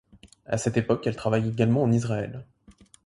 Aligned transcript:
À 0.47 0.57
cette 0.57 0.77
époque, 0.77 1.05
elle 1.05 1.15
travaille 1.15 1.47
également 1.47 1.83
en 1.83 1.91
Israël. 1.91 2.43